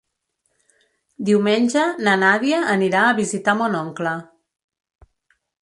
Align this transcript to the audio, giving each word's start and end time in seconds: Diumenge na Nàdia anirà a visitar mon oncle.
Diumenge 1.27 1.83
na 2.09 2.15
Nàdia 2.23 2.63
anirà 2.79 3.05
a 3.11 3.15
visitar 3.23 3.57
mon 3.61 3.79
oncle. 3.85 4.19